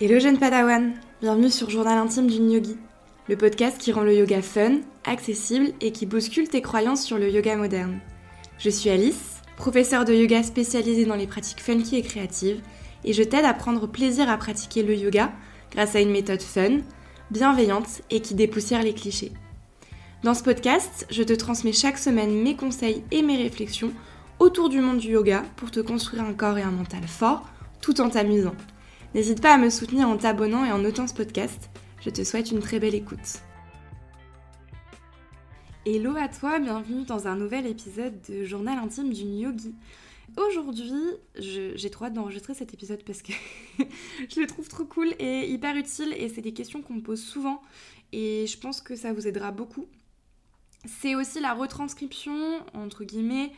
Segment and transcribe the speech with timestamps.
[0.00, 2.76] Hello jeune padawan, bienvenue sur Journal intime d'une yogi,
[3.28, 7.30] le podcast qui rend le yoga fun, accessible et qui bouscule tes croyances sur le
[7.30, 8.00] yoga moderne.
[8.58, 12.60] Je suis Alice, professeure de yoga spécialisée dans les pratiques funky et créatives,
[13.04, 15.30] et je t'aide à prendre plaisir à pratiquer le yoga
[15.70, 16.78] grâce à une méthode fun,
[17.30, 19.30] bienveillante et qui dépoussière les clichés.
[20.24, 23.92] Dans ce podcast, je te transmets chaque semaine mes conseils et mes réflexions
[24.40, 27.48] autour du monde du yoga pour te construire un corps et un mental fort
[27.80, 28.56] tout en t'amusant.
[29.14, 31.70] N'hésite pas à me soutenir en t'abonnant et en notant ce podcast.
[32.00, 33.42] Je te souhaite une très belle écoute.
[35.86, 39.72] Hello à toi, bienvenue dans un nouvel épisode de Journal intime d'une yogi.
[40.36, 40.90] Aujourd'hui,
[41.36, 43.30] j'ai trop hâte d'enregistrer cet épisode parce que
[43.78, 47.22] je le trouve trop cool et hyper utile et c'est des questions qu'on me pose
[47.22, 47.62] souvent
[48.10, 49.86] et je pense que ça vous aidera beaucoup.
[50.86, 53.52] C'est aussi la retranscription, entre guillemets,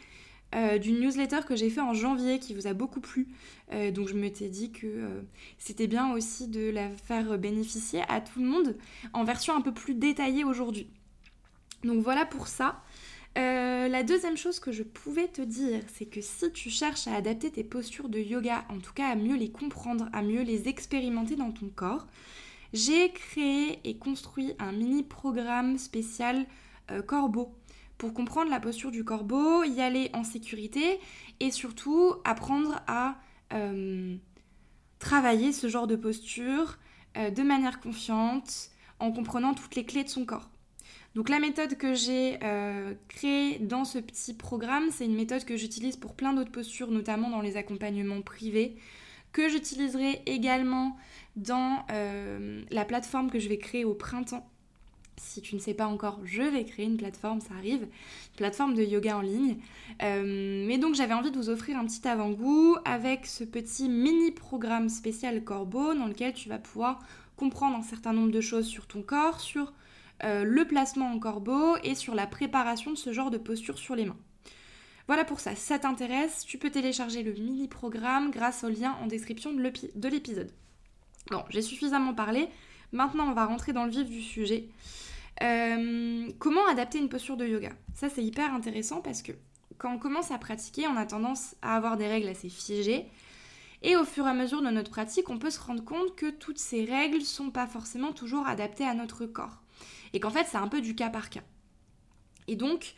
[0.55, 3.29] euh, d'une newsletter que j'ai fait en janvier qui vous a beaucoup plu.
[3.73, 5.23] Euh, donc je m'étais dit que euh,
[5.59, 8.77] c'était bien aussi de la faire bénéficier à tout le monde
[9.13, 10.89] en version un peu plus détaillée aujourd'hui.
[11.83, 12.81] Donc voilà pour ça.
[13.35, 17.51] la deuxième chose que je pouvais te dire, c'est que si tu cherches à adapter
[17.51, 21.37] tes postures de yoga, en tout cas à mieux les comprendre, à mieux les expérimenter
[21.37, 22.07] dans ton corps,
[22.73, 26.47] j'ai créé et construit un mini programme spécial
[27.07, 27.53] corbeau
[27.99, 31.01] pour comprendre la posture du corbeau, y aller en sécurité
[31.41, 33.17] et surtout apprendre à
[33.53, 34.17] euh,
[34.99, 36.79] travailler ce genre de posture
[37.17, 40.51] euh, de manière confiante en comprenant toutes les clés de son corps.
[41.15, 45.57] Donc la méthode que j'ai euh, créée dans ce petit programme, c'est une méthode que
[45.57, 48.77] j'utilise pour plein d'autres postures, notamment dans les accompagnements privés,
[49.33, 50.97] que j'utiliserai également
[51.37, 51.85] dans
[52.71, 54.49] la plateforme que je vais créer au printemps
[55.17, 58.75] si tu ne sais pas encore, je vais créer une plateforme, ça arrive, une plateforme
[58.75, 59.57] de yoga en ligne.
[60.03, 64.31] Euh, mais donc j'avais envie de vous offrir un petit avant-goût avec ce petit mini
[64.31, 67.01] programme spécial Corbeau dans lequel tu vas pouvoir
[67.37, 69.73] comprendre un certain nombre de choses sur ton corps, sur
[70.25, 73.95] euh, le placement en corbeau et sur la préparation de ce genre de posture sur
[73.95, 74.17] les mains.
[75.07, 79.07] Voilà pour ça, ça t'intéresse, tu peux télécharger le mini programme grâce au lien en
[79.07, 80.51] description de l'épisode.
[81.31, 82.49] Bon, j'ai suffisamment parlé,
[82.93, 84.69] maintenant on va rentrer dans le vif du sujet.
[85.43, 87.73] Euh, comment adapter une posture de yoga?
[87.95, 89.33] Ça, c'est hyper intéressant parce que
[89.79, 93.07] quand on commence à pratiquer, on a tendance à avoir des règles assez figées.
[93.83, 96.31] Et au fur et à mesure de notre pratique, on peut se rendre compte que
[96.31, 99.63] toutes ces règles sont pas forcément toujours adaptées à notre corps.
[100.13, 101.43] Et qu'en fait, c'est un peu du cas par cas.
[102.49, 102.95] Et donc,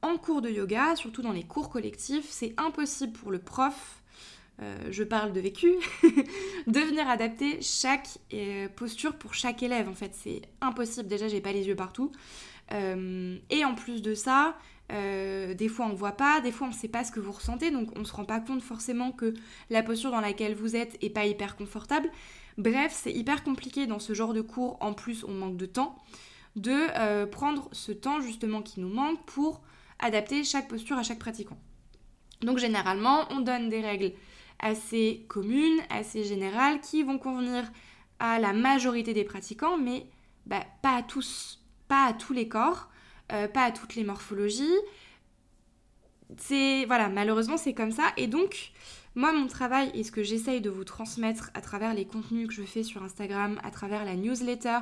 [0.00, 4.01] en cours de yoga, surtout dans les cours collectifs, c'est impossible pour le prof
[4.60, 5.72] euh, je parle de vécu,
[6.66, 9.88] de venir adapter chaque euh, posture pour chaque élève.
[9.88, 11.08] En fait, c'est impossible.
[11.08, 12.12] Déjà, j'ai pas les yeux partout.
[12.72, 14.56] Euh, et en plus de ça,
[14.90, 17.88] des fois on voit pas, des fois on sait pas ce que vous ressentez, donc
[17.96, 19.32] on se rend pas compte forcément que
[19.70, 22.10] la posture dans laquelle vous êtes est pas hyper confortable.
[22.58, 24.76] Bref, c'est hyper compliqué dans ce genre de cours.
[24.80, 25.96] En plus, on manque de temps
[26.56, 29.62] de prendre ce temps justement qui nous manque pour
[29.98, 31.56] adapter chaque posture à chaque pratiquant.
[32.42, 34.12] Donc généralement, on donne des règles
[34.62, 37.70] assez communes, assez générales, qui vont convenir
[38.18, 40.06] à la majorité des pratiquants, mais
[40.46, 42.88] bah, pas à tous, pas à tous les corps,
[43.32, 44.78] euh, pas à toutes les morphologies.
[46.38, 48.12] C'est voilà, malheureusement c'est comme ça.
[48.16, 48.72] Et donc,
[49.14, 52.54] moi, mon travail et ce que j'essaye de vous transmettre à travers les contenus que
[52.54, 54.78] je fais sur Instagram, à travers la newsletter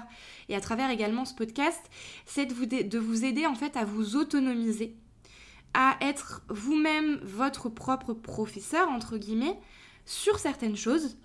[0.48, 1.80] et à travers également ce podcast,
[2.26, 4.94] c'est de vous, de vous aider en fait à vous autonomiser
[5.74, 9.58] à être vous-même votre propre professeur, entre guillemets,
[10.04, 11.16] sur certaines choses,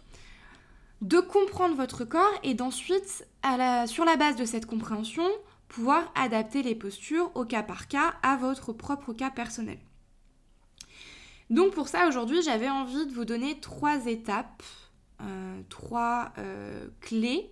[1.02, 3.28] de comprendre votre corps et d'ensuite,
[3.88, 5.28] sur la base de cette compréhension,
[5.68, 9.80] pouvoir adapter les postures au cas par cas à votre propre cas personnel.
[11.50, 14.64] Donc pour ça, aujourd'hui, j'avais envie de vous donner trois étapes,
[15.22, 17.52] euh, trois euh, clés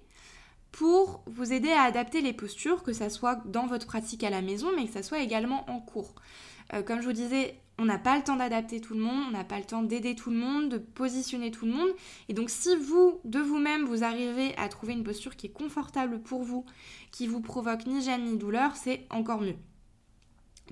[0.71, 4.41] pour vous aider à adapter les postures, que ça soit dans votre pratique à la
[4.41, 6.15] maison, mais que ça soit également en cours.
[6.73, 9.31] Euh, comme je vous disais, on n'a pas le temps d'adapter tout le monde, on
[9.31, 11.89] n'a pas le temps d'aider tout le monde, de positionner tout le monde.
[12.29, 16.21] Et donc si vous, de vous-même, vous arrivez à trouver une posture qui est confortable
[16.21, 16.65] pour vous,
[17.11, 19.55] qui vous provoque ni gêne ni douleur, c'est encore mieux.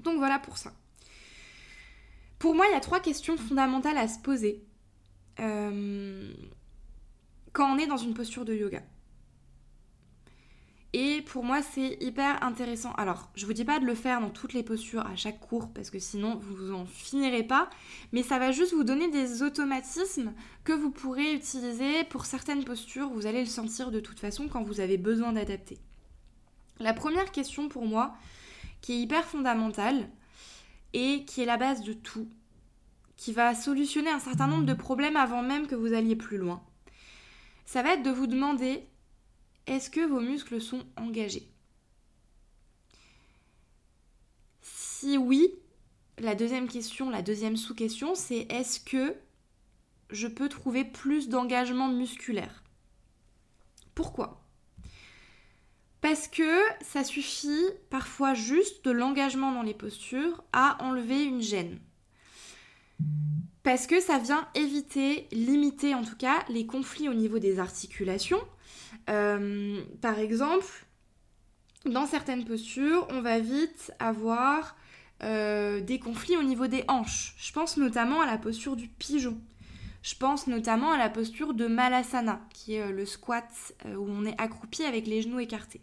[0.03, 0.74] Donc voilà pour ça.
[2.39, 4.63] Pour moi, il y a trois questions fondamentales à se poser
[5.39, 6.33] euh,
[7.54, 8.81] quand on est dans une posture de yoga.
[10.94, 12.92] Et pour moi, c'est hyper intéressant.
[12.94, 15.70] Alors, je vous dis pas de le faire dans toutes les postures à chaque cours
[15.74, 17.70] parce que sinon vous en finirez pas,
[18.12, 20.34] mais ça va juste vous donner des automatismes
[20.66, 23.10] que vous pourrez utiliser pour certaines postures.
[23.10, 25.80] Vous allez le sentir de toute façon quand vous avez besoin d'adapter.
[26.80, 28.14] La première question pour moi,
[28.82, 30.10] qui est hyper fondamentale
[30.94, 32.28] et qui est la base de tout,
[33.16, 36.62] qui va solutionner un certain nombre de problèmes avant même que vous alliez plus loin,
[37.66, 38.84] ça va être de vous demander
[39.68, 41.48] est-ce que vos muscles sont engagés?
[44.62, 45.54] Si oui,
[46.18, 49.16] la deuxième question, la deuxième sous-question, c'est est-ce que
[50.10, 52.63] je peux trouver plus d'engagement musculaire?
[53.96, 54.46] Pourquoi?
[56.02, 61.80] Parce que ça suffit parfois juste de l'engagement dans les postures à enlever une gêne.
[63.64, 68.42] Parce que ça vient éviter, limiter en tout cas, les conflits au niveau des articulations.
[69.09, 70.85] Euh, par exemple,
[71.85, 74.75] dans certaines postures, on va vite avoir
[75.23, 77.35] euh, des conflits au niveau des hanches.
[77.38, 79.39] Je pense notamment à la posture du pigeon.
[80.03, 83.50] Je pense notamment à la posture de Malasana, qui est euh, le squat
[83.85, 85.81] où on est accroupi avec les genoux écartés.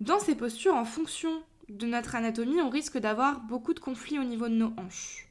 [0.00, 4.24] Dans ces postures, en fonction de notre anatomie, on risque d'avoir beaucoup de conflits au
[4.24, 5.28] niveau de nos hanches.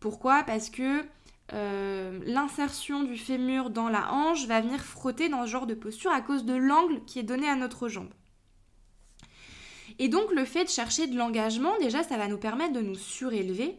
[0.00, 0.42] Pourquoi?
[0.42, 1.04] Parce que
[1.52, 6.10] euh, l'insertion du fémur dans la hanche va venir frotter dans ce genre de posture
[6.10, 8.12] à cause de l'angle qui est donné à notre jambe.
[9.98, 12.94] Et donc le fait de chercher de l'engagement, déjà ça va nous permettre de nous
[12.94, 13.78] surélever.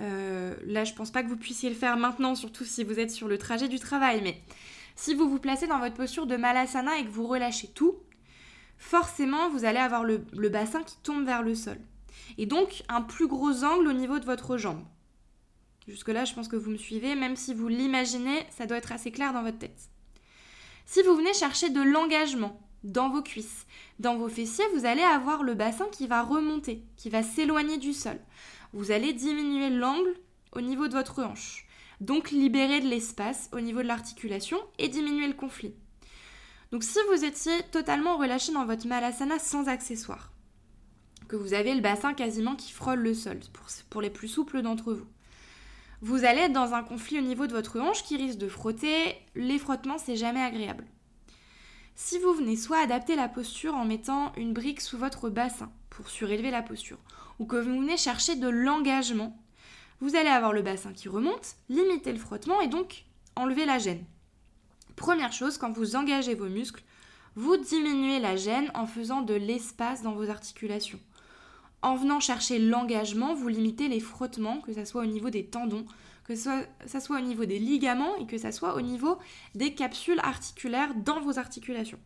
[0.00, 3.10] Euh, là je pense pas que vous puissiez le faire maintenant, surtout si vous êtes
[3.10, 4.42] sur le trajet du travail, mais
[4.94, 7.96] si vous vous placez dans votre posture de malasana et que vous relâchez tout,
[8.76, 11.78] forcément vous allez avoir le bassin qui tombe vers le sol.
[12.36, 14.84] Et donc un plus gros angle au niveau de votre jambe.
[15.88, 19.10] Jusque-là, je pense que vous me suivez, même si vous l'imaginez, ça doit être assez
[19.10, 19.88] clair dans votre tête.
[20.84, 23.66] Si vous venez chercher de l'engagement dans vos cuisses,
[23.98, 27.94] dans vos fessiers, vous allez avoir le bassin qui va remonter, qui va s'éloigner du
[27.94, 28.18] sol.
[28.74, 30.14] Vous allez diminuer l'angle
[30.52, 31.66] au niveau de votre hanche,
[32.02, 35.74] donc libérer de l'espace au niveau de l'articulation et diminuer le conflit.
[36.70, 40.32] Donc si vous étiez totalement relâché dans votre malasana sans accessoires,
[41.28, 43.40] que vous avez le bassin quasiment qui frôle le sol,
[43.88, 45.06] pour les plus souples d'entre vous,
[46.00, 49.16] vous allez être dans un conflit au niveau de votre hanche qui risque de frotter.
[49.34, 50.86] Les frottements, c'est jamais agréable.
[51.96, 56.08] Si vous venez soit adapter la posture en mettant une brique sous votre bassin pour
[56.08, 56.98] surélever la posture,
[57.40, 59.36] ou que vous venez chercher de l'engagement,
[60.00, 63.04] vous allez avoir le bassin qui remonte, limiter le frottement et donc
[63.34, 64.04] enlever la gêne.
[64.94, 66.84] Première chose, quand vous engagez vos muscles,
[67.34, 71.00] vous diminuez la gêne en faisant de l'espace dans vos articulations.
[71.82, 75.86] En venant chercher l'engagement, vous limitez les frottements, que ce soit au niveau des tendons,
[76.24, 76.42] que ce
[76.86, 79.18] soit, soit au niveau des ligaments et que ce soit au niveau
[79.54, 82.00] des capsules articulaires dans vos articulations.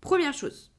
[0.00, 0.72] Première chose.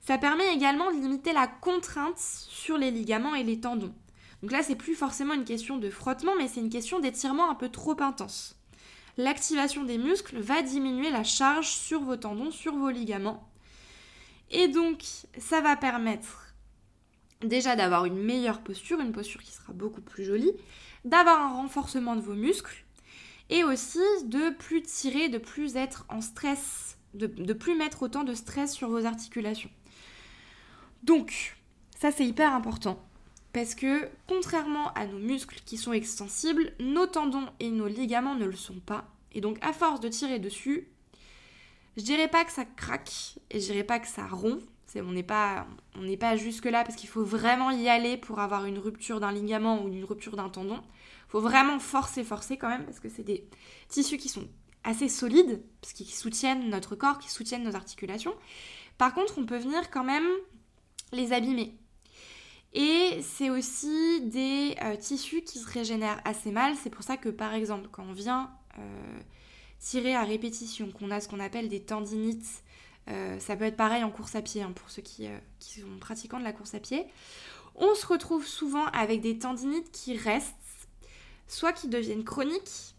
[0.00, 3.94] Ça permet également de limiter la contrainte sur les ligaments et les tendons.
[4.42, 7.54] Donc là, c'est plus forcément une question de frottement, mais c'est une question d'étirement un
[7.54, 8.56] peu trop intense.
[9.16, 13.48] L'activation des muscles va diminuer la charge sur vos tendons, sur vos ligaments.
[14.50, 15.02] Et donc,
[15.38, 16.45] ça va permettre
[17.42, 20.52] déjà d'avoir une meilleure posture, une posture qui sera beaucoup plus jolie,
[21.04, 22.84] d'avoir un renforcement de vos muscles
[23.50, 28.34] et aussi de plus tirer, de plus être en stress, de, plus mettre autant de
[28.34, 29.70] stress sur vos articulations.
[31.02, 31.56] Donc,
[31.98, 33.02] ça c'est hyper important
[33.52, 38.44] parce que contrairement à nos muscles qui sont extensibles, nos tendons et nos ligaments ne
[38.44, 39.06] le sont pas.
[39.32, 40.88] Et donc à force de tirer dessus,
[41.96, 44.62] je dirais pas que ça craque et je dirais pas que ça rompt,
[44.94, 49.32] on n'est pas, jusque-là parce qu'il faut vraiment y aller pour avoir une rupture d'un
[49.32, 50.80] ligament ou une rupture d'un tendon.
[51.28, 53.48] Il faut vraiment forcer, forcer quand même parce que c'est des
[53.88, 54.48] tissus qui sont
[54.84, 58.34] assez solides, parce qu'ils soutiennent notre corps, qui soutiennent nos articulations.
[58.98, 60.26] Par contre, on peut venir quand même
[61.12, 61.76] les abîmer.
[62.72, 66.74] Et c'est aussi des euh, tissus qui se régénèrent assez mal.
[66.76, 69.20] C'est pour ça que par exemple, quand on vient euh,
[69.78, 72.62] tirer à répétition, qu'on a ce qu'on appelle des tendinites
[73.08, 75.80] euh, ça peut être pareil en course à pied, hein, pour ceux qui, euh, qui,
[75.80, 77.06] sont pratiquants de la course à pied.
[77.76, 80.54] On se retrouve souvent avec des tendinites qui restent,
[81.46, 82.94] soit qui deviennent chroniques,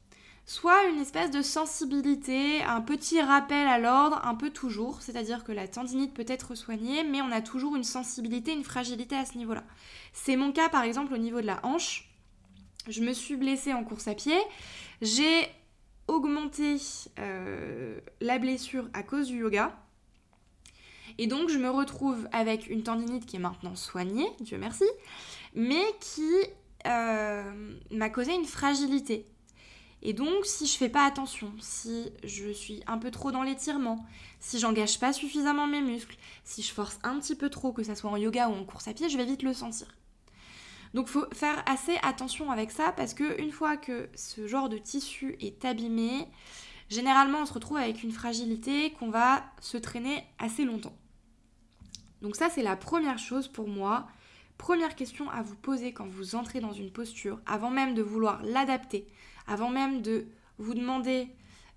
[0.45, 5.01] soit une espèce de sensibilité, un petit rappel à l'ordre, un peu toujours.
[5.01, 9.15] C'est-à-dire que la tendinite peut être soignée, mais on a toujours une sensibilité, une fragilité
[9.15, 9.63] à ce niveau-là.
[10.13, 12.09] C'est mon cas par exemple au niveau de la hanche.
[12.87, 14.37] Je me suis blessée en course à pied.
[15.01, 15.49] J'ai
[16.07, 16.77] augmenté
[17.19, 19.75] euh, la blessure à cause du yoga.
[21.17, 24.85] Et donc je me retrouve avec une tendinite qui est maintenant soignée, Dieu merci,
[25.53, 26.31] mais qui
[26.85, 29.25] euh, m'a causé une fragilité.
[30.03, 34.05] Et donc si je fais pas attention, si je suis un peu trop dans l'étirement,
[34.39, 37.95] si j'engage pas suffisamment mes muscles, si je force un petit peu trop, que ce
[37.95, 39.87] soit en yoga ou en course à pied, je vais vite le sentir.
[40.93, 44.77] Donc faut faire assez attention avec ça parce que une fois que ce genre de
[44.77, 46.27] tissu est abîmé,
[46.89, 50.95] généralement on se retrouve avec une fragilité qu'on va se traîner assez longtemps.
[52.21, 54.07] Donc ça, c'est la première chose pour moi.
[54.57, 58.41] Première question à vous poser quand vous entrez dans une posture, avant même de vouloir
[58.43, 59.07] l'adapter,
[59.45, 60.25] avant même de
[60.57, 61.29] vous demander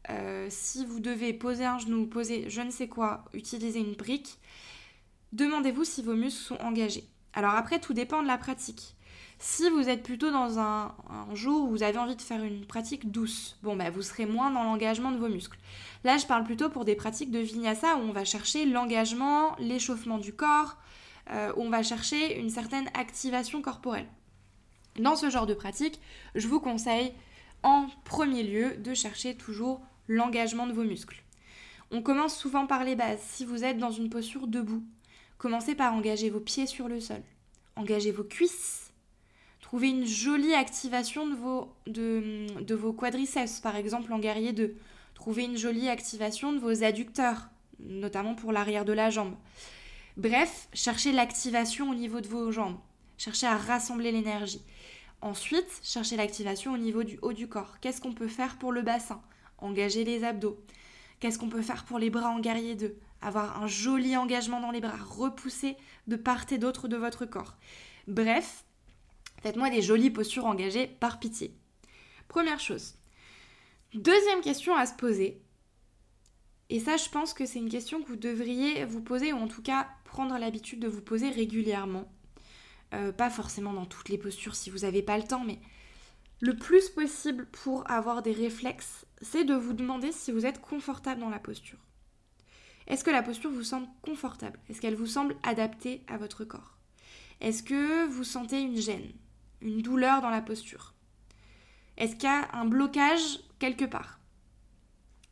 [0.09, 4.39] euh, si vous devez poser un genou, poser je ne sais quoi, utiliser une brique,
[5.33, 7.05] demandez-vous si vos muscles sont engagés.
[7.35, 8.97] Alors après, tout dépend de la pratique.
[9.43, 10.95] Si vous êtes plutôt dans un,
[11.33, 14.51] jour où vous avez envie de faire une pratique douce, bon bah vous serez moins
[14.51, 15.59] dans l'engagement de vos muscles.
[16.05, 20.19] Là, je parle plutôt pour des pratiques de vinyasa où on va chercher l'engagement, l'échauffement
[20.19, 20.77] du corps,
[21.31, 24.09] euh, où on va chercher une certaine activation corporelle.
[24.99, 26.01] Dans ce genre de pratique,
[26.35, 27.15] je vous conseille
[27.63, 31.23] en premier lieu de chercher toujours l'engagement de vos muscles.
[31.91, 33.23] On commence souvent par les bases.
[33.23, 34.85] Si vous êtes dans une posture debout,
[35.39, 37.23] commencez par engager vos pieds sur le sol.
[37.77, 38.90] Engagez vos cuisses.
[39.71, 44.75] Trouvez une jolie activation de vos, quadriceps, par exemple en guerrier 2.
[45.15, 49.37] Trouvez une jolie activation de vos adducteurs, notamment pour l'arrière de la jambe.
[50.17, 52.81] Bref, cherchez l'activation au niveau de vos jambes.
[53.17, 54.61] Cherchez à rassembler l'énergie.
[55.21, 57.79] Ensuite, cherchez l'activation au niveau du haut du corps.
[57.81, 59.23] Qu'est-ce qu'on peut faire pour le bassin?
[59.59, 60.59] Engager les abdos.
[61.21, 64.73] Qu'est-ce qu'on peut faire pour les bras en guerrier 2 Avoir un joli engagement dans
[64.73, 65.77] les bras, repousser
[66.09, 67.55] de part et d'autre de votre corps.
[68.09, 68.65] Bref,
[69.41, 71.55] faites-moi des jolies postures engagées par pitié.
[72.29, 72.95] Première chose.
[73.95, 75.43] Deuxième question à se poser.
[76.69, 79.49] Et ça, je pense que c'est une question que vous devriez vous poser, ou en
[79.49, 82.11] tout cas prendre l'habitude de vous poser régulièrement.
[82.95, 85.59] Euh, pas forcément dans toutes les postures si vous n'avez pas le temps, mais
[86.41, 91.21] le plus possible pour avoir des réflexes, c'est de vous demander si vous êtes confortable
[91.21, 91.79] dans la posture.
[92.87, 94.59] Est-ce que la posture vous semble confortable?
[94.69, 96.79] Est-ce qu'elle vous semble adaptée à votre corps?
[97.41, 99.13] Est-ce que vous sentez une gêne,
[99.61, 100.95] une douleur dans la posture.
[101.97, 104.21] Est-ce qu'il y a un blocage quelque part?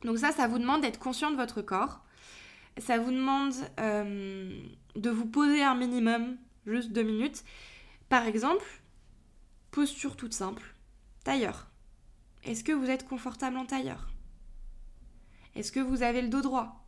[0.03, 2.05] Donc ça, ça vous demande d'être conscient de votre corps.
[2.77, 4.63] Ça vous demande euh,
[4.95, 7.45] de vous poser un minimum juste deux minutes.
[8.09, 8.65] Par exemple,
[9.71, 10.75] posture toute simple,
[11.25, 11.69] tailleur.
[12.45, 14.09] Est-ce que vous êtes confortable en tailleur?
[15.55, 16.87] Est-ce que vous avez le dos droit?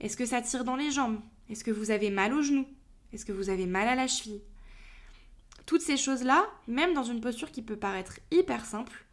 [0.00, 1.20] Est-ce que ça tire dans les jambes?
[1.48, 2.66] Est-ce que vous avez mal aux genoux?
[3.12, 4.42] Est-ce que vous avez mal à la cheville?
[5.66, 9.04] Toutes ces choses-là, même dans une posture qui peut paraître hyper simple,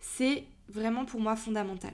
[0.00, 1.92] c'est vraiment pour moi fondamental.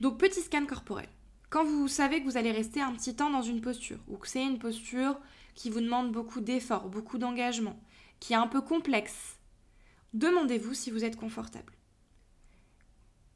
[0.00, 1.08] Donc petit scan corporel.
[1.48, 4.28] Quand vous savez que vous allez rester un petit temps dans une posture, ou que
[4.28, 5.18] c'est une posture
[5.54, 7.80] qui vous demande beaucoup d'efforts, beaucoup d'engagement,
[8.20, 9.38] qui est un peu complexe,
[10.12, 11.72] demandez-vous si vous êtes confortable.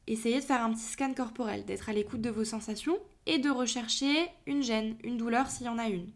[0.05, 3.49] Essayez de faire un petit scan corporel, d'être à l'écoute de vos sensations et de
[3.49, 6.11] rechercher une gêne, une douleur s'il y en a une.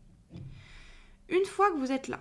[1.30, 2.20] Une fois que vous êtes là,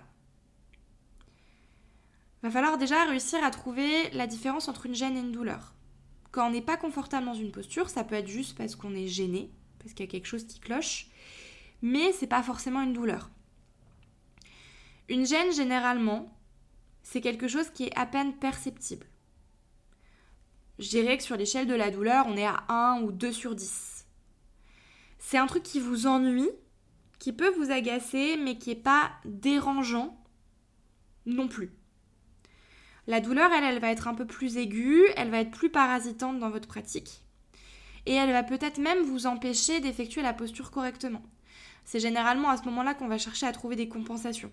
[2.43, 5.73] va falloir déjà réussir à trouver la différence entre une gêne et une douleur.
[6.31, 9.07] Quand on n'est pas confortable dans une posture, ça peut être juste parce qu'on est
[9.07, 11.07] gêné, parce qu'il y a quelque chose qui cloche,
[11.81, 13.29] mais c'est pas forcément une douleur.
[15.07, 16.37] Une gêne, généralement,
[17.01, 19.05] c'est quelque chose qui est à peine perceptible.
[20.79, 23.55] Je dirais que sur l'échelle de la douleur, on est à 1 ou 2 sur
[23.55, 24.05] 10.
[25.19, 26.49] C'est un truc qui vous ennuie,
[27.19, 30.19] qui peut vous agacer, mais qui n'est pas dérangeant
[31.25, 31.71] non plus.
[33.07, 36.39] La douleur, elle, elle va être un peu plus aiguë, elle va être plus parasitante
[36.39, 37.23] dans votre pratique
[38.05, 41.21] et elle va peut-être même vous empêcher d'effectuer la posture correctement.
[41.85, 44.51] C'est généralement à ce moment-là qu'on va chercher à trouver des compensations.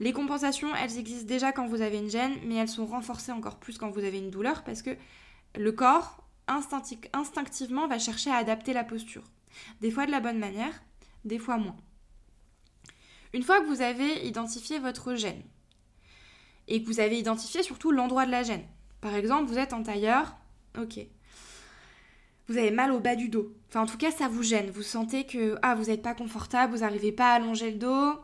[0.00, 3.58] Les compensations, elles existent déjà quand vous avez une gêne, mais elles sont renforcées encore
[3.58, 4.96] plus quand vous avez une douleur parce que
[5.56, 9.22] le corps, instinctivement, va chercher à adapter la posture.
[9.80, 10.82] Des fois de la bonne manière,
[11.24, 11.76] des fois moins.
[13.32, 15.42] Une fois que vous avez identifié votre gêne,
[16.68, 18.64] et que vous avez identifié surtout l'endroit de la gêne,
[19.00, 20.34] par exemple, vous êtes en tailleur,
[20.78, 21.06] ok,
[22.46, 23.54] vous avez mal au bas du dos.
[23.68, 24.70] Enfin, en tout cas, ça vous gêne.
[24.70, 28.20] Vous sentez que ah, vous n'êtes pas confortable, vous n'arrivez pas à allonger le dos.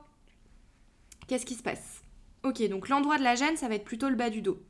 [1.26, 2.02] Qu'est-ce qui se passe?
[2.42, 4.62] Ok, donc l'endroit de la gêne, ça va être plutôt le bas du dos.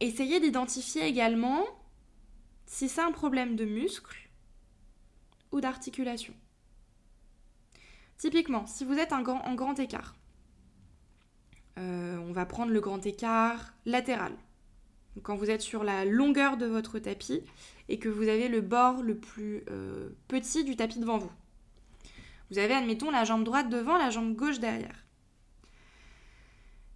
[0.00, 1.64] Essayez d'identifier également
[2.66, 4.30] si c'est un problème de muscle
[5.50, 6.34] ou d'articulation.
[8.16, 10.14] Typiquement, si vous êtes en grand écart,
[11.78, 14.32] euh, on va prendre le grand écart latéral
[15.22, 17.42] quand vous êtes sur la longueur de votre tapis
[17.88, 21.30] et que vous avez le bord le plus euh, petit du tapis devant vous.
[22.50, 25.04] Vous avez, admettons, la jambe droite devant, la jambe gauche derrière.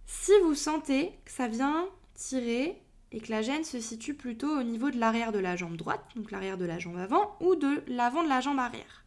[0.05, 4.63] Si vous sentez que ça vient tirer et que la gêne se situe plutôt au
[4.63, 7.83] niveau de l'arrière de la jambe droite, donc l'arrière de la jambe avant, ou de
[7.87, 9.02] l'avant de la jambe arrière.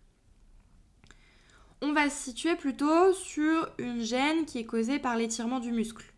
[1.83, 6.13] On va se situer plutôt sur une gêne qui est causée par l'étirement du muscle.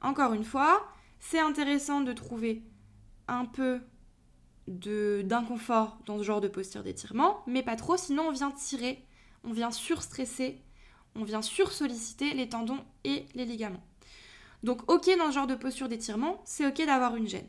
[0.00, 0.86] Encore une fois,
[1.18, 2.62] c'est intéressant de trouver
[3.26, 3.80] un peu
[4.68, 9.04] d'inconfort dans ce genre de posture d'étirement, mais pas trop, sinon on vient tirer,
[9.42, 10.62] on vient surstresser,
[11.14, 13.84] on vient sursolliciter les tendons et les ligaments.
[14.62, 17.48] Donc ok dans ce genre de posture d'étirement, c'est ok d'avoir une gêne.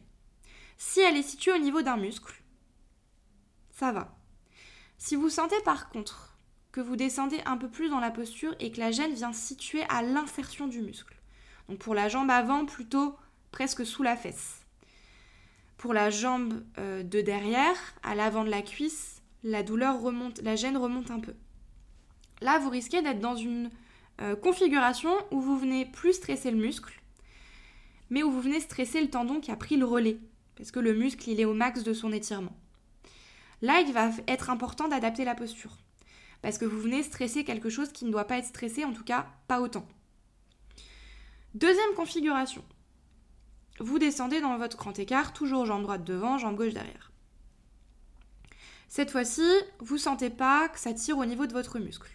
[0.78, 2.42] Si elle est située au niveau d'un muscle,
[3.70, 4.15] ça va.
[4.98, 6.38] Si vous sentez par contre
[6.72, 9.84] que vous descendez un peu plus dans la posture et que la gêne vient situer
[9.90, 11.16] à l'insertion du muscle,
[11.70, 13.16] donc pour la jambe avant plutôt
[13.52, 14.66] presque sous la fesse.
[15.78, 20.56] Pour la jambe euh, de derrière, à l'avant de la cuisse, la douleur remonte, la
[20.56, 21.34] gêne remonte un peu.
[22.42, 23.70] Là, vous risquez d'être dans une
[24.22, 27.02] euh, configuration où vous venez plus stresser le muscle,
[28.10, 30.18] mais où vous venez stresser le tendon qui a pris le relais,
[30.56, 32.56] parce que le muscle, il est au max de son étirement.
[33.66, 35.76] Là, il va être important d'adapter la posture,
[36.44, 39.04] parce que vous venez stresser quelque chose qui ne doit pas être stressé, en tout
[39.04, 39.88] cas pas autant.
[41.56, 42.64] Deuxième configuration.
[43.80, 47.12] Vous descendez dans votre grand écart, toujours jambe droite devant, jambe gauche derrière.
[48.88, 52.12] Cette fois-ci, vous sentez pas que ça tire au niveau de votre muscle.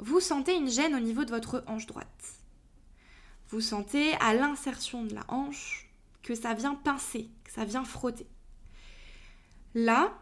[0.00, 2.40] Vous sentez une gêne au niveau de votre hanche droite.
[3.50, 5.88] Vous sentez à l'insertion de la hanche
[6.24, 8.26] que ça vient pincer, que ça vient frotter.
[9.76, 10.12] Là,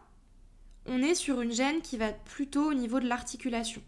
[0.85, 3.81] on est sur une gêne qui va plutôt au niveau de l'articulation,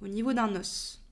[0.00, 1.02] au niveau d'un os.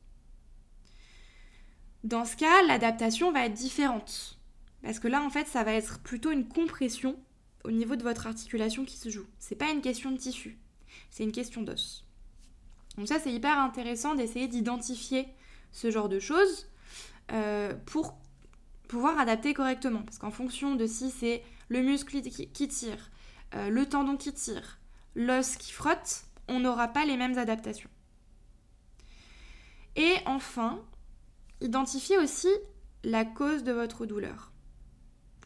[2.04, 4.38] Dans ce cas, l'adaptation va être différente.
[4.82, 7.18] Parce que là, en fait, ça va être plutôt une compression
[7.64, 9.26] au niveau de votre articulation qui se joue.
[9.38, 10.58] C'est pas une question de tissu,
[11.10, 12.06] c'est une question d'os.
[12.96, 15.28] Donc ça, c'est hyper intéressant d'essayer d'identifier
[15.72, 16.68] ce genre de choses
[17.32, 18.18] euh, pour
[18.88, 20.02] pouvoir adapter correctement.
[20.02, 23.10] Parce qu'en fonction de si c'est le muscle qui, tire,
[23.54, 24.79] euh, le tendon qui tire,
[25.14, 27.90] l'os qui frotte, on n'aura pas les mêmes adaptations.
[29.96, 30.80] Et enfin,
[31.60, 32.48] identifiez aussi
[33.04, 34.52] la cause de votre douleur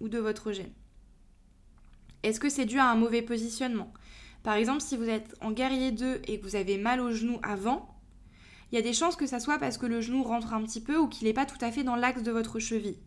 [0.00, 0.72] ou de votre gêne.
[2.22, 3.92] Est-ce que c'est dû à un mauvais positionnement?
[4.42, 7.38] Par exemple, si vous êtes en guerrier 2 et que vous avez mal au genou
[7.42, 7.94] avant,
[8.70, 10.82] il y a des chances que ça soit parce que le genou rentre un petit
[10.82, 12.98] peu ou qu'il n'est pas tout à fait dans l'axe de votre cheville.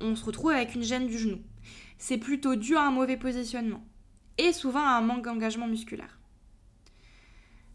[0.00, 1.40] On se retrouve avec une gêne du genou.
[1.98, 3.84] C'est plutôt dû à un mauvais positionnement
[4.38, 6.18] et souvent à un manque d'engagement musculaire.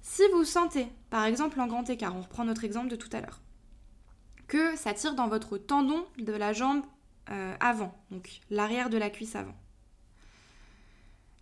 [0.02, 3.22] Si vous sentez, par exemple en grand écart, on reprend notre exemple de tout à
[3.22, 3.42] l'heure,
[4.48, 6.84] que ça tire dans votre tendon de la jambe
[7.30, 9.56] euh, avant, donc l'arrière de la cuisse avant.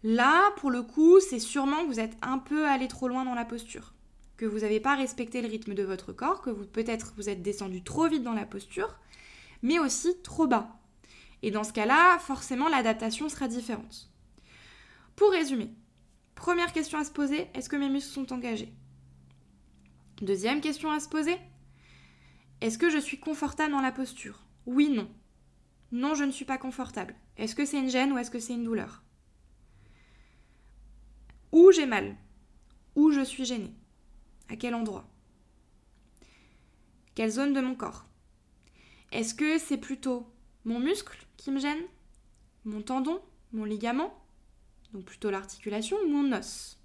[0.03, 3.33] Là, pour le coup, c'est sûrement que vous êtes un peu allé trop loin dans
[3.33, 3.93] la posture,
[4.35, 7.41] que vous n'avez pas respecté le rythme de votre corps, que vous peut-être vous êtes
[7.41, 8.95] descendu trop vite dans la posture,
[9.63, 10.77] mais aussi trop bas.
[11.41, 14.09] Et dans ce cas-là, forcément, l'adaptation sera différente.
[15.17, 15.73] Pour résumer,
[16.35, 18.71] première question à se poser, est-ce que mes muscles sont engagés?
[20.21, 21.35] Deuxième question à se poser,
[22.61, 24.43] est-ce que je suis confortable dans la posture?
[24.67, 25.09] Oui, non.
[25.91, 27.15] Non, je ne suis pas confortable.
[27.35, 29.01] Est-ce que c'est une gêne ou est-ce que c'est une douleur?
[31.51, 32.15] Où j'ai mal
[32.95, 33.73] Où je suis gênée.
[34.49, 35.09] À quel endroit?
[37.15, 38.05] Quelle zone de mon corps?
[39.11, 40.31] Est-ce que c'est plutôt
[40.63, 41.81] mon muscle qui me gêne?
[42.65, 43.19] Mon tendon?
[43.51, 44.13] Mon ligament?
[44.93, 46.79] Donc plutôt l'articulation, ou mon os.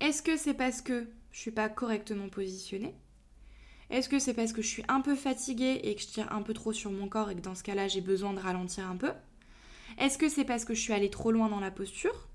[0.00, 2.94] Est-ce que c'est parce que je suis pas correctement positionnée?
[3.90, 6.42] Est-ce que c'est parce que je suis un peu fatiguée et que je tire un
[6.42, 8.96] peu trop sur mon corps et que dans ce cas-là j'ai besoin de ralentir un
[8.96, 9.12] peu?
[9.98, 12.28] Est-ce que c'est parce que je suis allée trop loin dans la posture?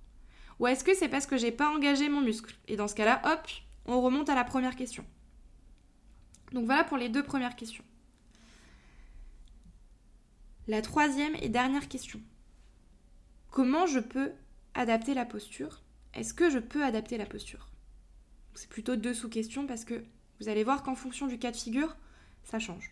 [0.60, 2.56] Ou est-ce que c'est parce que j'ai pas engagé mon muscle?
[2.68, 3.48] Et dans ce cas-là, hop,
[3.86, 5.06] on remonte à la première question.
[6.52, 7.84] Donc voilà pour les deux premières questions.
[10.68, 12.22] La troisième et dernière question.
[13.56, 14.34] Comment je peux
[14.74, 15.82] adapter la posture?
[16.14, 17.70] Est-ce que je peux adapter la posture?
[18.54, 20.04] C'est plutôt deux sous-questions parce que
[20.42, 21.96] vous allez voir qu'en fonction du cas de figure,
[22.44, 22.92] ça change.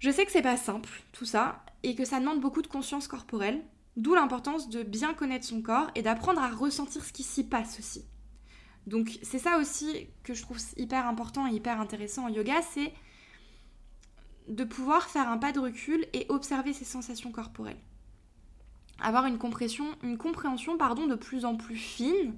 [0.00, 3.06] Je sais que c'est pas simple tout ça et que ça demande beaucoup de conscience
[3.06, 3.62] corporelle,
[3.96, 7.78] d'où l'importance de bien connaître son corps et d'apprendre à ressentir ce qui s'y passe
[7.78, 8.04] aussi.
[8.88, 12.92] Donc c'est ça aussi que je trouve hyper important et hyper intéressant en yoga, c'est
[14.48, 17.80] de pouvoir faire un pas de recul et observer ses sensations corporelles.
[19.00, 22.36] Avoir une, compréhension de plus en plus fine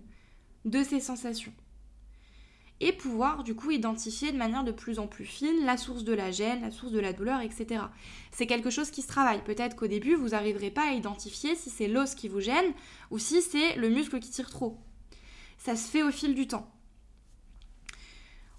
[0.64, 1.52] de ces sensations.
[2.80, 6.12] Et pouvoir du coup identifier de manière de plus en plus fine la source de
[6.12, 7.84] la gêne, la source de la douleur, etc.
[8.32, 9.42] C'est quelque chose qui se travaille.
[9.44, 12.72] Peut-être qu'au début, vous n'arriverez pas à identifier si c'est l'os qui vous gêne
[13.10, 14.78] ou si c'est le muscle qui tire trop.
[15.58, 16.70] Ça se fait au fil du temps.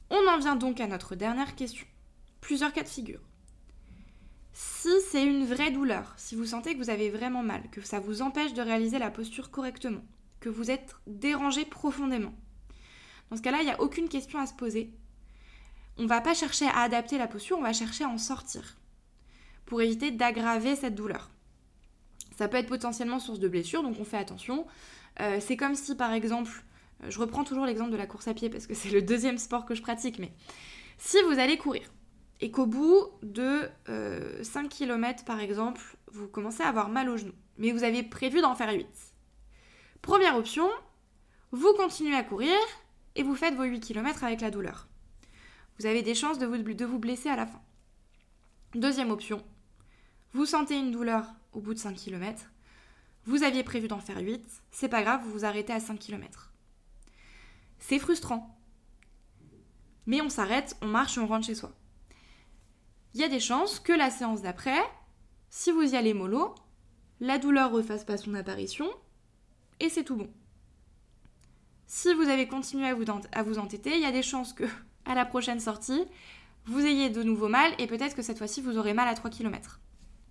[0.10, 1.86] On en vient donc à notre dernière question.
[2.42, 3.27] Plusieurs cas de figure.
[4.60, 8.00] Si c'est une vraie douleur, si vous sentez que vous avez vraiment mal, que ça
[8.00, 10.02] vous empêche de réaliser la posture correctement,
[10.40, 12.34] que vous êtes dérangé profondément,
[13.30, 14.92] dans ce cas-là, il n'y a aucune question à se poser.
[16.00, 18.78] On ne va pas chercher à adapter la posture, on va chercher à en sortir
[19.68, 21.30] pour éviter d'aggraver cette douleur.
[22.36, 24.66] Ça peut être potentiellement source de blessure, donc on fait attention.
[25.20, 26.64] Euh, c'est comme si, par exemple,
[27.04, 29.38] euh, je reprends toujours l'exemple de la course à pied parce que c'est le deuxième
[29.38, 30.32] sport que je pratique, mais
[30.98, 31.88] Si vous allez courir
[32.40, 37.18] et qu'au bout de 5 euh, km par exemple, vous commencez à avoir mal au
[37.18, 38.88] genou, mais vous avez prévu d'en faire 8.
[40.02, 40.70] Première option,
[41.52, 42.56] vous continuez à courir
[43.16, 44.88] et vous faites vos 8 km avec la douleur.
[45.80, 47.62] Vous avez des chances de vous, de vous blesser à la fin.
[48.76, 49.44] Deuxième option,
[50.34, 52.52] vous sentez une douleur au bout de 5 km,
[53.26, 56.54] vous aviez prévu d'en faire 8, c'est pas grave, vous vous arrêtez à 5 km.
[57.80, 58.58] C'est frustrant.
[60.06, 61.74] Mais on s'arrête, on marche on rentre chez soi.
[63.18, 64.80] Il y a des chances que la séance d'après,
[65.50, 66.54] si vous y allez mollo,
[67.20, 68.88] la douleur refasse pas son apparition
[69.80, 70.32] et c'est tout bon.
[71.88, 74.66] Si vous avez continué à vous, entêter, il y a des chances que,
[75.06, 76.06] à la prochaine sortie,
[76.66, 79.32] vous ayez de nouveau mal et peut-être que cette fois-ci vous aurez mal à 3
[79.32, 79.82] km.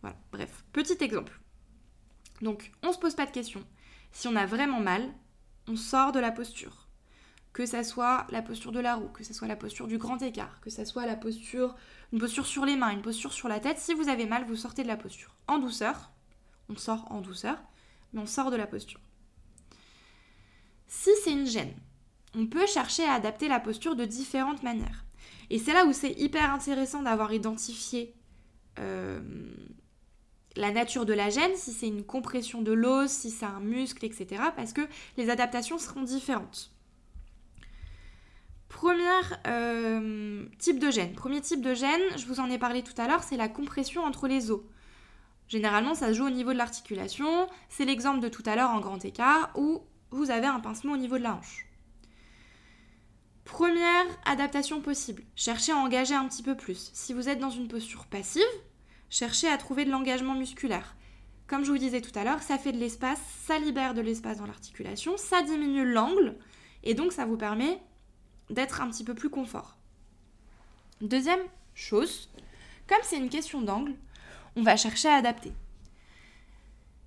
[0.02, 1.40] Voilà, bref, petit exemple.
[2.40, 3.64] Donc, on se pose pas de questions.
[4.12, 5.12] Si on a vraiment mal,
[5.66, 6.85] on sort de la posture.
[7.56, 10.20] Que ça soit la posture de la roue, que ça soit la posture du grand
[10.20, 11.74] écart, que ça soit la posture,
[12.12, 13.78] une posture sur les mains, une posture sur la tête.
[13.78, 15.34] Si vous avez mal, vous sortez de la posture.
[15.48, 16.12] En douceur,
[16.68, 17.56] on sort en douceur,
[18.12, 19.00] mais on sort de la posture.
[20.86, 21.72] Si c'est une gêne,
[22.34, 25.06] on peut chercher à adapter la posture de différentes manières.
[25.48, 28.14] Et c'est là où c'est hyper intéressant d'avoir identifié
[28.78, 29.22] euh,
[30.56, 34.04] la nature de la gêne, si c'est une compression de l'os, si c'est un muscle,
[34.04, 34.42] etc.
[34.54, 36.75] Parce que les adaptations seront différentes.
[38.76, 39.08] Premier
[39.46, 41.14] euh, type de gêne.
[41.14, 44.04] Premier type de gêne, je vous en ai parlé tout à l'heure, c'est la compression
[44.04, 44.60] entre les os.
[45.48, 47.46] Généralement, ça se joue au niveau de l'articulation.
[47.70, 50.98] C'est l'exemple de tout à l'heure en grand écart où vous avez un pincement au
[50.98, 51.66] niveau de la hanche.
[53.46, 56.90] Première adaptation possible, cherchez à engager un petit peu plus.
[56.92, 58.42] Si vous êtes dans une posture passive,
[59.08, 60.96] cherchez à trouver de l'engagement musculaire.
[61.46, 64.36] Comme je vous disais tout à l'heure, ça fait de l'espace, ça libère de l'espace
[64.36, 66.36] dans l'articulation, ça diminue l'angle
[66.82, 67.80] et donc ça vous permet
[68.50, 69.76] d'être un petit peu plus confort.
[71.00, 71.40] Deuxième
[71.74, 72.30] chose,
[72.86, 73.94] comme c'est une question d'angle,
[74.56, 75.52] on va chercher à adapter.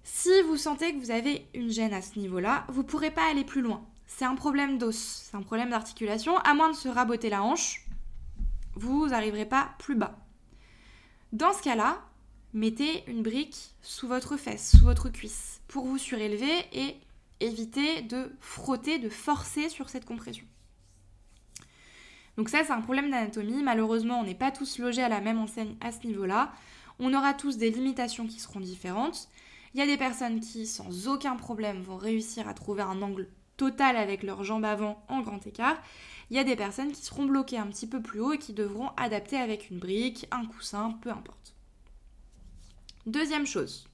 [0.04, 3.30] Si vous sentez que vous avez une gêne à ce niveau-là, vous ne pourrez pas
[3.30, 3.86] aller plus loin.
[4.08, 6.38] C'est un problème d'os, c'est un problème d'articulation.
[6.40, 7.86] À moins de se raboter la hanche,
[8.76, 10.18] vous n'arriverez pas plus bas.
[11.32, 12.02] Dans ce cas-là,
[12.54, 16.98] mettez une brique sous votre fesse, sous votre cuisse, pour vous surélever et
[17.40, 20.46] éviter de frotter, de forcer sur cette compression.
[22.40, 23.64] Donc ça, c'est un problème d'anatomie.
[23.64, 26.54] Malheureusement, on n'est pas tous logés à la même enseigne à ce niveau-là.
[26.98, 29.28] On aura tous des limitations qui seront différentes.
[29.74, 33.28] Il y a des personnes qui, sans aucun problème, vont réussir à trouver un angle
[33.58, 35.82] total avec leurs jambes avant en grand écart.
[36.30, 38.54] Il y a des personnes qui seront bloquées un petit peu plus haut et qui
[38.54, 41.54] devront adapter avec une brique, un coussin, peu importe.
[43.06, 43.90] Deuxième chose,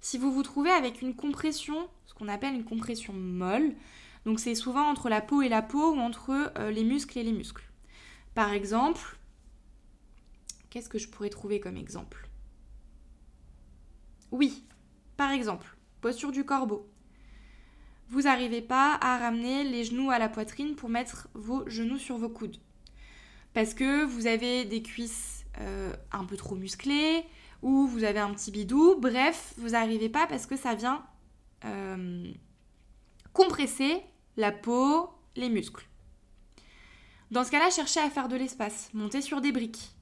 [0.00, 3.74] si vous vous trouvez avec une compression, ce qu'on appelle une compression molle,
[4.26, 7.22] donc c'est souvent entre la peau et la peau ou entre euh, les muscles et
[7.22, 7.64] les muscles.
[8.34, 9.16] Par exemple,
[10.68, 12.28] qu'est-ce que je pourrais trouver comme exemple?
[14.32, 14.64] Oui,
[15.16, 16.90] par exemple, posture du corbeau.
[18.08, 22.18] Vous n'arrivez pas à ramener les genoux à la poitrine pour mettre vos genoux sur
[22.18, 22.56] vos coudes.
[23.54, 27.24] Parce que vous avez des cuisses euh, un peu trop musclées
[27.62, 28.96] ou vous avez un petit bidou.
[29.00, 31.06] Bref, vous n'arrivez pas parce que ça vient
[31.64, 32.32] euh,
[33.32, 34.02] compresser
[34.36, 35.86] la peau, les muscles.
[37.30, 39.92] Dans ce cas-là, cherchez à faire de l'espace, montez sur des briques.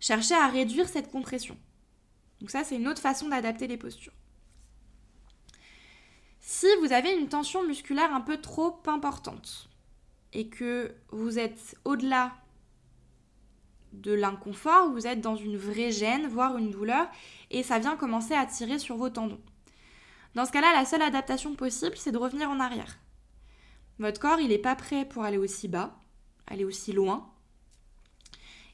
[0.00, 1.56] Cherchez à réduire cette compression.
[2.40, 4.12] Donc ça, c'est une autre façon d'adapter les postures.
[6.40, 9.70] Si vous avez une tension musculaire un peu trop importante
[10.32, 12.34] et que vous êtes au-delà
[13.92, 17.08] de l'inconfort, vous êtes dans une vraie gêne, voire une douleur,
[17.50, 19.40] et ça vient commencer à tirer sur vos tendons.
[20.34, 22.98] Dans ce cas-là, la seule adaptation possible, c'est de revenir en arrière.
[23.98, 25.96] Votre corps, il n'est pas prêt pour aller aussi bas,
[26.46, 27.30] aller aussi loin.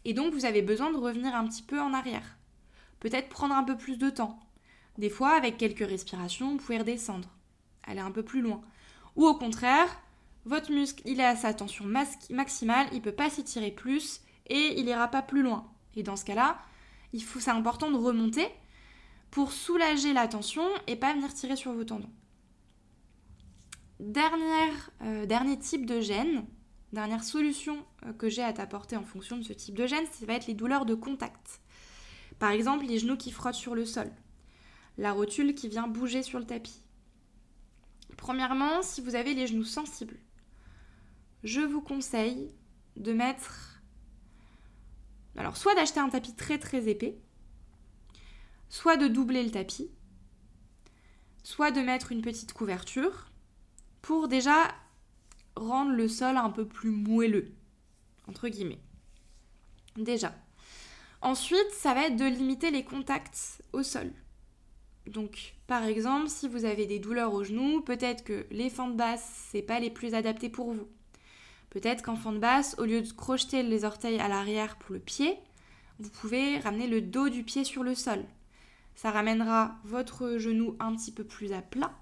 [0.04, 2.36] Et donc, vous avez besoin de revenir un petit peu en arrière
[3.00, 4.38] peut-être prendre un peu plus de temps.
[4.98, 7.28] Des fois, avec quelques respirations, vous pouvez redescendre,
[7.82, 8.60] aller un peu plus loin.
[9.16, 9.88] Ou au contraire,
[10.44, 14.78] votre muscle, il est à sa tension maximale, il ne peut pas s'étirer plus et
[14.78, 15.66] il n'ira pas plus loin.
[15.96, 16.58] Et dans ce cas-là,
[17.14, 18.46] c'est important de remonter
[19.30, 22.10] pour soulager la tension et pas venir tirer sur vos tendons.
[24.00, 26.46] Euh, dernier type de gêne,
[26.92, 30.24] dernière solution euh, que j'ai à t'apporter en fonction de ce type de gêne, ça
[30.24, 31.60] va être les douleurs de contact.
[32.38, 34.10] Par exemple, les genoux qui frottent sur le sol,
[34.96, 36.80] la rotule qui vient bouger sur le tapis.
[38.16, 40.18] Premièrement, si vous avez les genoux sensibles,
[41.44, 42.54] je vous conseille
[42.96, 43.82] de mettre...
[45.36, 47.18] Alors, soit d'acheter un tapis très très épais,
[48.70, 49.90] soit de doubler le tapis,
[51.42, 53.29] soit de mettre une petite couverture
[54.02, 54.68] pour déjà
[55.56, 57.52] rendre le sol un peu plus moelleux,
[58.28, 58.80] entre guillemets.
[59.96, 60.34] Déjà.
[61.22, 64.10] Ensuite, ça va être de limiter les contacts au sol.
[65.06, 69.48] Donc, par exemple, si vous avez des douleurs au genou, peut-être que les fentes basses,
[69.50, 70.88] c'est pas les plus adaptés pour vous.
[71.70, 75.36] Peut-être qu'en fente basse, au lieu de crocheter les orteils à l'arrière pour le pied,
[75.98, 78.24] vous pouvez ramener le dos du pied sur le sol.
[78.94, 81.92] Ça ramènera votre genou un petit peu plus à plat,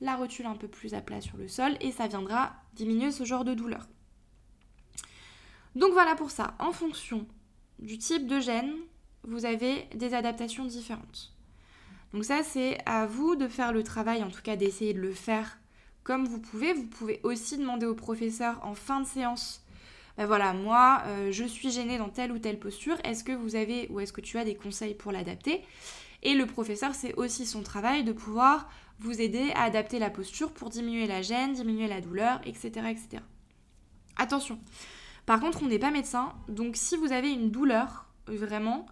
[0.00, 3.24] la rotule un peu plus à plat sur le sol et ça viendra diminuer ce
[3.24, 3.86] genre de douleur.
[5.74, 6.54] Donc voilà pour ça.
[6.58, 7.26] En fonction
[7.78, 8.72] du type de gène,
[9.24, 11.32] vous avez des adaptations différentes.
[12.12, 15.12] Donc ça, c'est à vous de faire le travail, en tout cas d'essayer de le
[15.12, 15.58] faire
[16.04, 16.72] comme vous pouvez.
[16.72, 19.64] Vous pouvez aussi demander au professeur en fin de séance,
[20.16, 23.56] ben voilà, moi, euh, je suis gênée dans telle ou telle posture, est-ce que vous
[23.56, 25.64] avez ou est-ce que tu as des conseils pour l'adapter?
[26.22, 30.52] Et le professeur, c'est aussi son travail de pouvoir vous aider à adapter la posture
[30.52, 32.70] pour diminuer la gêne, diminuer la douleur, etc.
[32.88, 33.22] etc.
[34.16, 34.58] Attention,
[35.26, 38.86] par contre, on n'est pas médecin, donc si vous avez une douleur, vraiment,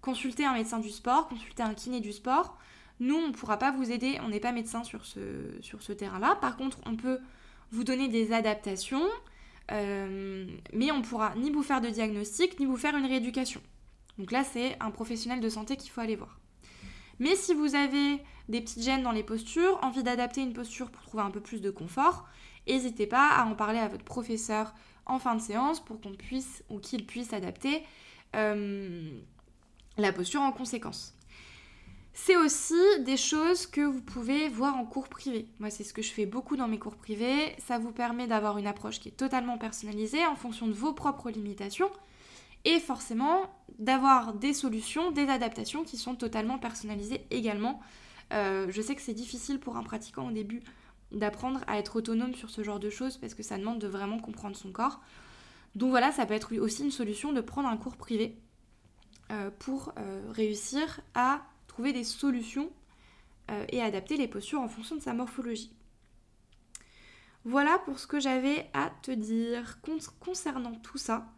[0.00, 2.58] consultez un médecin du sport, consultez un kiné du sport.
[3.00, 5.20] Nous, on ne pourra pas vous aider, on n'est pas médecin sur ce,
[5.60, 6.36] sur ce terrain-là.
[6.40, 7.20] Par contre, on peut
[7.70, 9.02] vous donner des adaptations,
[9.72, 13.60] euh, mais on ne pourra ni vous faire de diagnostic, ni vous faire une rééducation.
[14.18, 16.38] Donc là, c'est un professionnel de santé qu'il faut aller voir.
[17.18, 21.02] Mais si vous avez des petites gênes dans les postures, envie d'adapter une posture pour
[21.02, 22.26] trouver un peu plus de confort,
[22.66, 24.74] n'hésitez pas à en parler à votre professeur
[25.06, 27.82] en fin de séance pour qu'on puisse ou qu'il puisse adapter
[28.34, 29.18] euh,
[29.96, 31.14] la posture en conséquence.
[32.18, 35.48] C'est aussi des choses que vous pouvez voir en cours privé.
[35.58, 37.54] Moi, c'est ce que je fais beaucoup dans mes cours privés.
[37.58, 41.30] Ça vous permet d'avoir une approche qui est totalement personnalisée en fonction de vos propres
[41.30, 41.90] limitations
[42.66, 43.48] et forcément
[43.78, 47.80] d'avoir des solutions, des adaptations qui sont totalement personnalisées également.
[48.32, 50.60] Euh, je sais que c'est difficile pour un pratiquant au début
[51.12, 54.18] d'apprendre à être autonome sur ce genre de choses parce que ça demande de vraiment
[54.18, 55.00] comprendre son corps.
[55.76, 58.36] Donc voilà, ça peut être aussi une solution de prendre un cours privé
[59.30, 62.70] euh, pour euh, réussir à trouver des solutions
[63.68, 65.72] et adapter les postures en fonction de sa morphologie.
[67.44, 69.78] Voilà pour ce que j'avais à te dire
[70.18, 71.28] concernant tout ça.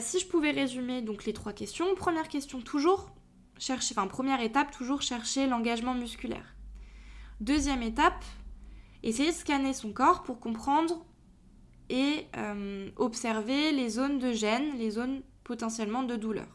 [0.00, 3.12] Si je pouvais résumer donc les trois questions, première question toujours
[3.58, 6.54] chercher, enfin première étape toujours chercher l'engagement musculaire.
[7.40, 8.24] Deuxième étape,
[9.02, 11.04] essayer de scanner son corps pour comprendre
[11.88, 16.46] et euh, observer les zones de gêne, les zones potentiellement de douleur.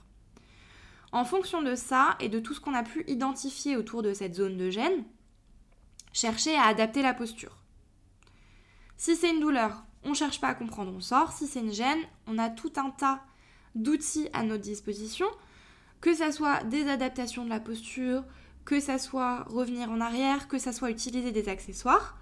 [1.11, 4.35] En fonction de ça et de tout ce qu'on a pu identifier autour de cette
[4.35, 5.03] zone de gêne,
[6.11, 7.57] chercher à adapter la posture.
[8.97, 11.33] Si c'est une douleur, on ne cherche pas à comprendre, on sort.
[11.33, 13.21] Si c'est une gêne, on a tout un tas
[13.75, 15.27] d'outils à notre disposition,
[16.01, 18.23] que ce soit des adaptations de la posture,
[18.65, 22.17] que ça soit revenir en arrière, que ça soit utiliser des accessoires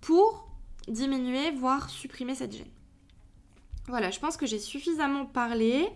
[0.00, 0.48] pour
[0.88, 2.70] diminuer, voire supprimer cette gêne.
[3.88, 5.88] Voilà, je pense que j'ai suffisamment parlé.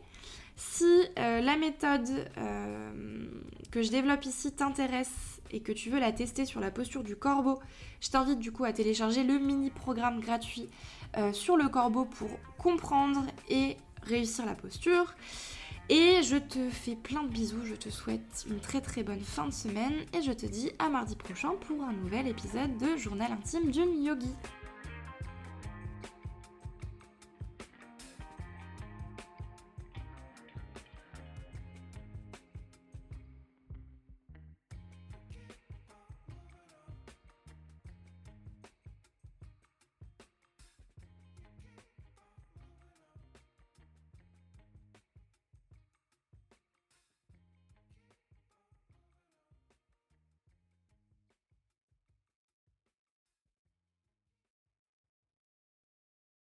[0.56, 0.84] Si
[1.18, 3.26] euh, la méthode euh,
[3.70, 7.16] que je développe ici t'intéresse et que tu veux la tester sur la posture du
[7.16, 7.60] corbeau,
[8.00, 10.68] je t'invite du coup à télécharger le mini programme gratuit
[11.16, 15.14] euh, sur le corbeau pour comprendre et réussir la posture.
[15.90, 19.46] Et je te fais plein de bisous, je te souhaite une très très bonne fin
[19.46, 23.32] de semaine et je te dis à mardi prochain pour un nouvel épisode de Journal
[23.32, 24.34] intime d'une yogi.